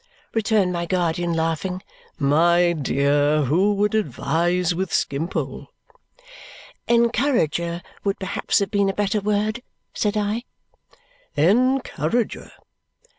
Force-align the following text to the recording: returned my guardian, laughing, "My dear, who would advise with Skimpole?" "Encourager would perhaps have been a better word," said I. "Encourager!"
returned 0.33 0.73
my 0.73 0.87
guardian, 0.87 1.31
laughing, 1.31 1.83
"My 2.17 2.73
dear, 2.73 3.43
who 3.43 3.75
would 3.75 3.93
advise 3.93 4.73
with 4.73 4.91
Skimpole?" 4.91 5.67
"Encourager 6.87 7.83
would 8.03 8.17
perhaps 8.17 8.57
have 8.57 8.71
been 8.71 8.89
a 8.89 8.93
better 8.95 9.21
word," 9.21 9.61
said 9.93 10.17
I. 10.17 10.45
"Encourager!" 11.37 12.51